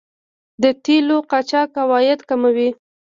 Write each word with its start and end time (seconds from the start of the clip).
د 0.61 0.63
تیلو 0.83 1.17
قاچاق 1.31 1.69
عواید 1.81 2.19
کموي. 2.29 2.69